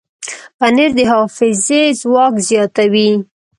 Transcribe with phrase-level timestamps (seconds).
[0.57, 3.11] پنېر د حافظې ځواک زیاتوي.